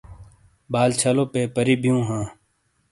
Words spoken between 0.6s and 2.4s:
بال چھلو پیپری بیؤ ہاں۔